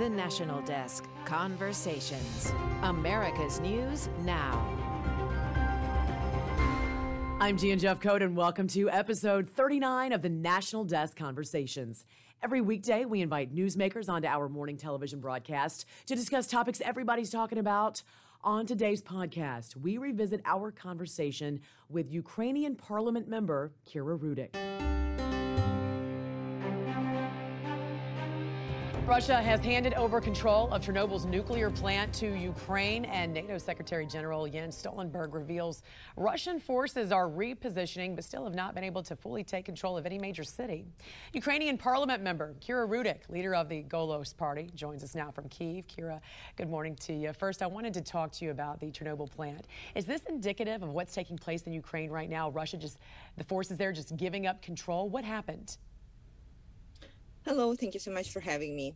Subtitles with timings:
[0.00, 2.54] The National Desk Conversations.
[2.82, 4.66] America's News Now.
[7.38, 12.06] I'm Jan Jeffcoat, and welcome to episode 39 of the National Desk Conversations.
[12.42, 17.58] Every weekday, we invite newsmakers onto our morning television broadcast to discuss topics everybody's talking
[17.58, 18.02] about.
[18.42, 21.60] On today's podcast, we revisit our conversation
[21.90, 24.56] with Ukrainian parliament member Kira Rudik.
[29.10, 34.46] Russia has handed over control of Chernobyl's nuclear plant to Ukraine, and NATO Secretary General
[34.46, 35.82] Jens Stoltenberg reveals
[36.16, 40.06] Russian forces are repositioning but still have not been able to fully take control of
[40.06, 40.84] any major city.
[41.32, 45.88] Ukrainian parliament member Kira Rudik, leader of the Golos party, joins us now from Kiev.
[45.88, 46.20] Kira,
[46.54, 47.32] good morning to you.
[47.32, 49.66] First, I wanted to talk to you about the Chernobyl plant.
[49.96, 52.50] Is this indicative of what's taking place in Ukraine right now?
[52.50, 53.00] Russia just,
[53.36, 55.08] the forces there just giving up control?
[55.08, 55.78] What happened?
[57.46, 58.94] Hello, thank you so much for having me.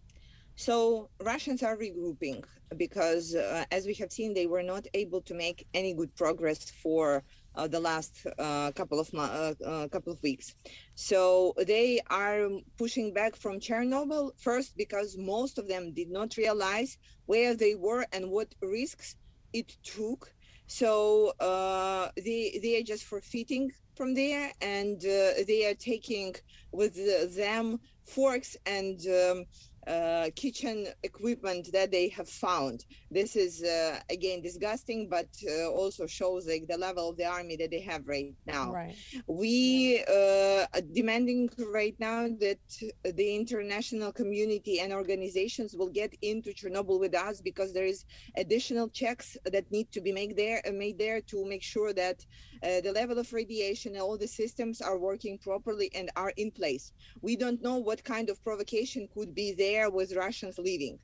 [0.55, 2.45] So Russians are regrouping
[2.77, 6.71] because, uh, as we have seen, they were not able to make any good progress
[6.83, 10.55] for uh, the last uh, couple of uh, uh, couple of weeks.
[10.95, 16.99] So they are pushing back from Chernobyl first because most of them did not realize
[17.25, 19.17] where they were and what risks
[19.55, 20.35] it took.
[20.67, 26.35] So uh, they they are just forfeiting from there, and they are taking
[26.73, 26.95] with
[27.37, 29.45] them forks and um,
[29.87, 32.85] uh, kitchen equipment that they have found.
[33.11, 37.57] This is uh, again disgusting, but uh, also shows like the level of the army
[37.57, 38.73] that they have right now.
[38.73, 38.97] Right.
[39.27, 42.59] We uh, are demanding right now that
[43.05, 48.05] the international community and organizations will get into Chernobyl with us because there is
[48.37, 52.25] additional checks that need to be made there, made there to make sure that
[52.65, 56.93] uh, the level of radiation all the systems are working properly and are in place.
[57.23, 60.97] We don't know what kind of provocation could be there there with Russians leaving.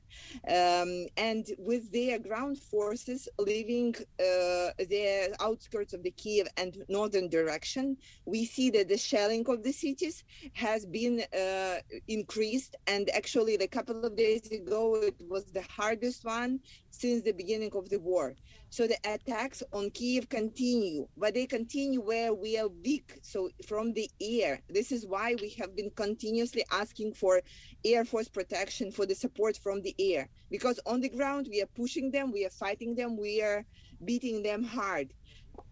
[0.59, 0.91] Um,
[1.29, 3.93] and with their ground forces leaving
[4.27, 9.63] uh, the outskirts of the Kiev and northern direction, we see that the shelling of
[9.63, 10.23] the cities
[10.53, 11.77] has been uh,
[12.07, 12.73] increased.
[12.93, 16.51] And actually, a couple of days ago, it was the hardest one
[16.91, 18.35] since the beginning of the war.
[18.69, 23.19] So the attacks on Kiev continue, but they continue where we are weak.
[23.21, 27.41] So from the air, this is why we have been continuously asking for
[27.83, 30.29] Air Force protection for the support from the air.
[30.49, 33.65] Because on the ground we are pushing them we are fighting them we are
[34.05, 35.07] beating them hard.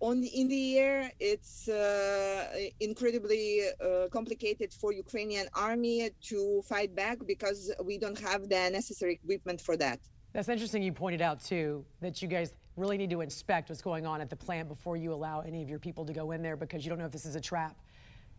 [0.02, 2.46] On the, in the air it's uh,
[2.82, 5.98] incredibly uh, complicated for ukrainian army
[6.30, 7.60] to fight back because
[7.90, 10.00] we don't have the necessary equipment for that.
[10.34, 14.06] That's interesting you pointed out too that you guys really need to inspect what's going
[14.06, 16.56] on at the plant before you allow any of your people to go in there
[16.56, 17.76] because you don't know if this is a trap.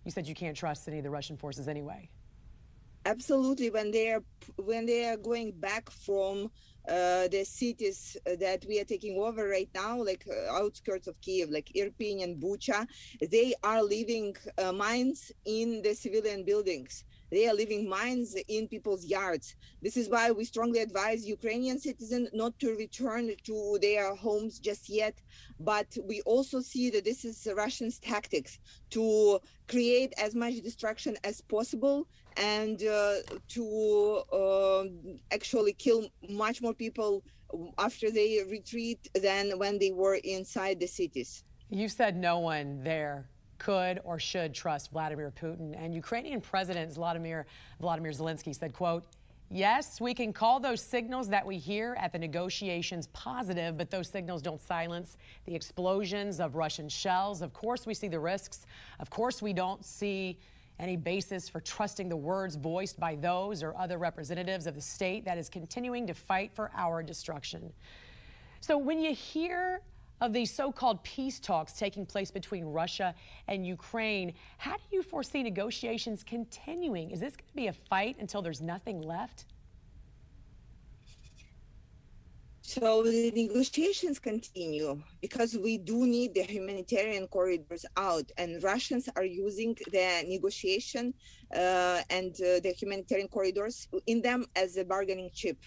[0.05, 2.09] You said you can't trust any of the russian forces anyway.
[3.07, 3.71] Absolutely.
[3.71, 4.23] When they are
[4.57, 6.51] when they are going back from
[6.89, 11.51] uh, the cities that we are taking over right now like uh, outskirts of kiev
[11.51, 12.87] like irpin and bucha
[13.31, 19.05] they are leaving uh, mines in the civilian buildings they are leaving mines in people's
[19.05, 19.57] yards.
[19.83, 24.89] This is why we strongly advise Ukrainian citizens not to return to their homes just
[24.89, 25.17] yet.
[25.59, 28.59] But we also see that this is Russians' tactics
[28.91, 33.15] to create as much destruction as possible and uh,
[33.49, 34.85] to uh,
[35.33, 37.23] actually kill much more people
[37.79, 41.45] after they retreat than when they were inside the cities.
[41.69, 43.29] You said no one there
[43.61, 45.77] could or should trust Vladimir Putin.
[45.79, 47.47] And Ukrainian President Vladimir,
[47.81, 49.05] Vladimir Zelensky said, quote,
[49.53, 54.09] Yes, we can call those signals that we hear at the negotiations positive, but those
[54.09, 57.43] signals don't silence the explosions of Russian shells.
[57.43, 58.65] Of course, we see the risks.
[59.01, 60.39] Of course, we don't see
[60.79, 65.25] any basis for trusting the words voiced by those or other representatives of the state
[65.25, 67.73] that is continuing to fight for our destruction.
[68.61, 69.83] So when you hear
[70.21, 73.15] of these so called peace talks taking place between Russia
[73.49, 74.35] and Ukraine.
[74.59, 77.11] How do you foresee negotiations continuing?
[77.11, 79.47] Is this going to be a fight until there's nothing left?
[82.63, 89.25] So the negotiations continue because we do need the humanitarian corridors out, and Russians are
[89.25, 91.13] using the negotiation
[91.53, 95.59] uh, and uh, the humanitarian corridors in them as a bargaining chip.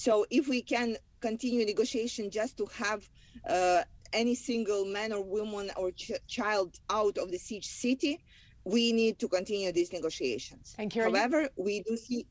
[0.00, 3.06] So if we can continue negotiation just to have
[3.46, 3.82] uh,
[4.14, 8.18] any single man or woman or ch- child out of the siege city,
[8.64, 10.74] we need to continue these negotiations.
[10.78, 12.26] And However, we do see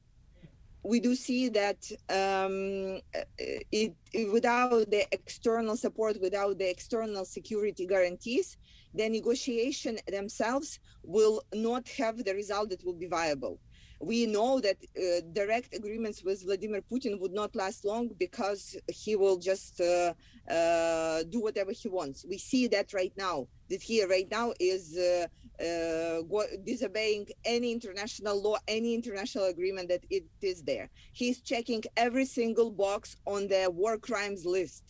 [0.83, 3.01] we do see that um,
[3.37, 8.57] it, it, without the external support, without the external security guarantees,
[8.93, 13.59] the negotiation themselves will not have the result that will be viable.
[13.99, 19.15] we know that uh, direct agreements with Vladimir Putin would not last long because he
[19.15, 20.13] will just uh,
[20.49, 22.25] uh, do whatever he wants.
[22.27, 23.47] We see that right now.
[23.69, 25.27] That he right now is uh,
[25.59, 26.21] uh,
[26.65, 30.89] disobeying any international law, any international agreement that it is there.
[31.13, 34.83] He's checking every single box on the war crimes list.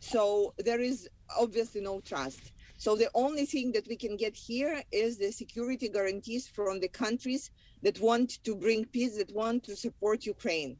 [0.00, 2.52] So there is obviously no trust.
[2.76, 6.88] So the only thing that we can get here is the security guarantees from the
[6.88, 7.50] countries
[7.82, 10.76] that want to bring peace, that want to support Ukraine.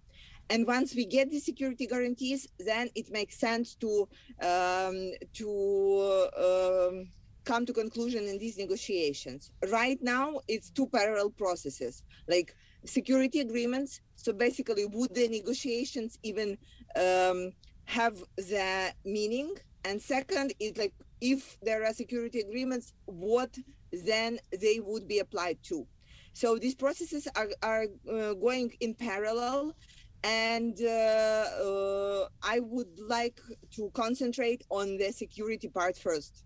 [0.51, 4.09] And once we get the security guarantees, then it makes sense to
[4.43, 5.49] um, to
[6.37, 6.44] um,
[7.55, 9.53] come to conclusion in these negotiations.
[9.81, 12.03] Right now, it's two parallel processes,
[12.35, 12.49] like
[12.85, 14.01] security agreements.
[14.17, 16.49] So basically, would the negotiations even
[17.07, 17.53] um,
[17.85, 19.51] have the meaning?
[19.85, 23.53] And second is like if there are security agreements, what
[24.11, 24.31] then
[24.65, 25.87] they would be applied to.
[26.33, 29.77] So these processes are, are uh, going in parallel.
[30.25, 33.39] And uh, uh, I would like
[33.77, 36.45] to concentrate on the security part first.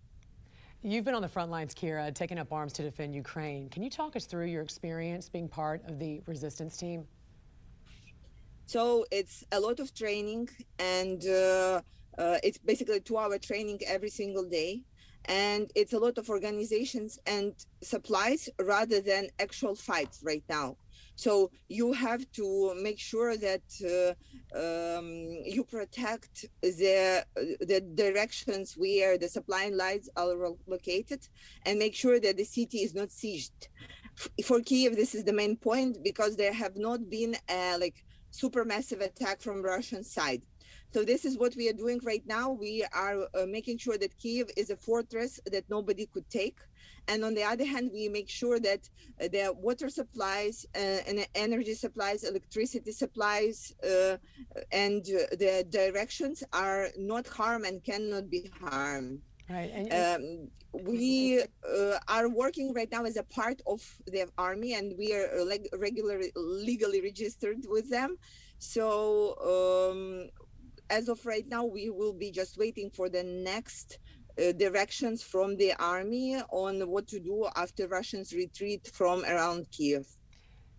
[0.83, 3.69] You've been on the front lines, Kira, taking up arms to defend Ukraine.
[3.69, 7.05] Can you talk us through your experience being part of the resistance team?
[8.67, 10.49] So it's a lot of training,
[10.79, 11.81] and uh,
[12.17, 14.83] uh, it's basically two-hour training every single day
[15.29, 20.77] and it's a lot of organizations and supplies rather than actual fights right now
[21.19, 22.47] so you have to
[22.81, 24.13] make sure that uh,
[24.63, 25.09] um,
[25.57, 27.25] you protect the
[27.73, 30.35] the directions where the supply lines are
[30.69, 31.21] located
[31.67, 33.61] and make sure that the city is not sieged
[34.45, 38.65] for kiev this is the main point because there have not been a like super
[38.65, 40.43] massive attack from russian side
[40.93, 42.51] so this is what we are doing right now.
[42.51, 46.59] We are uh, making sure that Kiev is a fortress that nobody could take.
[47.09, 48.89] And on the other hand, we make sure that
[49.21, 54.19] uh, the water supplies uh, and energy supplies, electricity supplies, uh,
[54.71, 59.21] and uh, the directions are not harmed and cannot be harmed.
[59.49, 59.71] Right.
[59.75, 64.95] And, um, we uh, are working right now as a part of the army, and
[64.99, 68.19] we are leg- regularly legally registered with them.
[68.59, 70.29] So um,
[70.91, 73.99] as of right now, we will be just waiting for the next
[74.39, 80.07] uh, directions from the army on what to do after Russians retreat from around Kiev.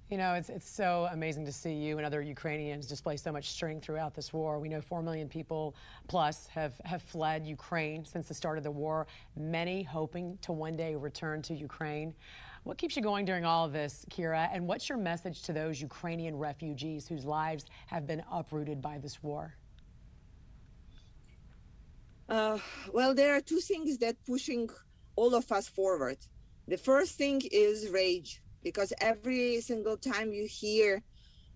[0.09, 3.51] You know, it's, it's so amazing to see you and other Ukrainians display so much
[3.51, 4.59] strength throughout this war.
[4.59, 5.75] We know 4 million people
[6.07, 10.75] plus have, have fled Ukraine since the start of the war, many hoping to one
[10.75, 12.15] day return to Ukraine.
[12.63, 14.49] What keeps you going during all of this, Kira?
[14.51, 19.21] And what's your message to those Ukrainian refugees whose lives have been uprooted by this
[19.21, 19.53] war?
[22.29, 22.59] Uh,
[22.93, 24.69] well, there are two things that pushing
[25.15, 26.17] all of us forward.
[26.67, 31.01] The first thing is rage, because every single time you hear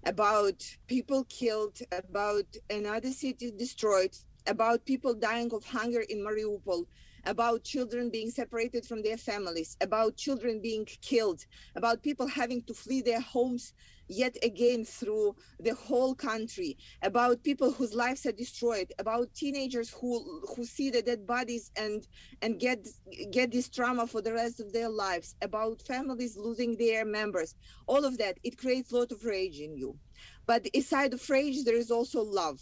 [0.03, 4.17] about people killed, about another city destroyed,
[4.47, 6.85] about people dying of hunger in Mariupol,
[7.25, 12.73] about children being separated from their families, about children being killed, about people having to
[12.73, 13.73] flee their homes
[14.07, 20.41] yet again through the whole country about people whose lives are destroyed about teenagers who
[20.55, 22.07] who see the dead bodies and
[22.41, 22.87] and get
[23.31, 27.55] get this trauma for the rest of their lives about families losing their members.
[27.87, 29.97] All of that it creates a lot of rage in you.
[30.45, 32.59] But aside of rage there is also love.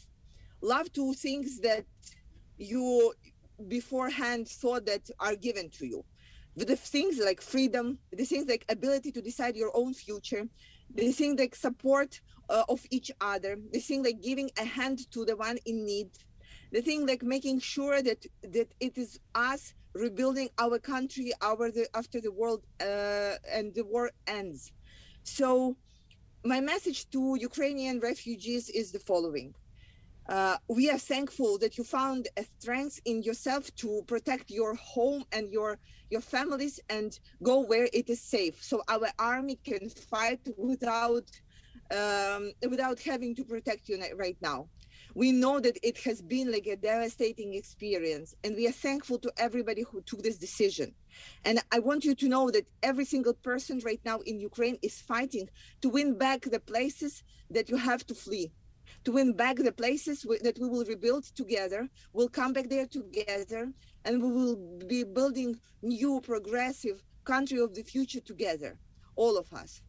[0.62, 1.86] Love to things that
[2.58, 3.14] you
[3.68, 6.04] beforehand thought that are given to you.
[6.56, 10.48] The things like freedom the things like ability to decide your own future
[10.96, 13.58] they think like support uh, of each other.
[13.72, 16.10] They think like giving a hand to the one in need.
[16.72, 21.88] They think like making sure that that it is us rebuilding our country our the,
[21.94, 24.72] after the world uh, and the war ends.
[25.24, 25.76] So
[26.44, 29.54] my message to ukrainian refugees is the following
[30.30, 35.24] uh, we are thankful that you found a strength in yourself to protect your home
[35.32, 35.78] and your
[36.10, 38.62] your families and go where it is safe.
[38.64, 41.30] So our army can fight without
[41.96, 44.70] um, without having to protect you right now.
[45.16, 49.32] We know that it has been like a devastating experience and we are thankful to
[49.38, 50.94] everybody who took this decision.
[51.44, 55.02] And i want you to know that every single person right now in ukraine is
[55.02, 55.50] fighting
[55.82, 58.54] to win back the places that you have to flee
[59.04, 61.90] to win back the places that we will rebuild together.
[62.14, 63.72] We'll come back there together
[64.06, 68.78] and we will be building new progressive country of the future together,
[69.16, 69.82] all of us.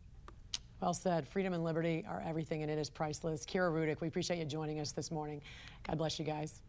[0.80, 1.28] Well said.
[1.28, 3.46] Freedom and liberty are everything, and it is priceless.
[3.46, 5.40] Kira Rudik, we appreciate you joining us this morning.
[5.86, 6.60] God bless you guys.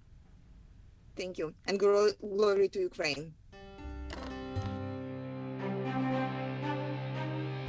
[1.16, 3.34] Thank you, and glory to Ukraine.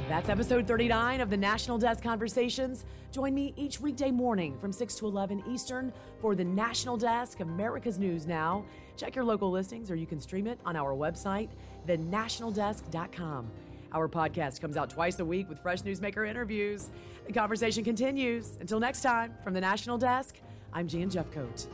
[0.07, 2.85] That's episode 39 of the National Desk Conversations.
[3.11, 7.97] Join me each weekday morning from 6 to 11 Eastern for the National Desk, America's
[7.97, 8.65] News Now.
[8.97, 11.49] Check your local listings or you can stream it on our website,
[11.87, 13.49] thenationaldesk.com.
[13.93, 16.91] Our podcast comes out twice a week with fresh newsmaker interviews.
[17.25, 18.57] The conversation continues.
[18.61, 20.35] Until next time, from the National Desk,
[20.71, 21.65] I'm Jan Jeffcoat.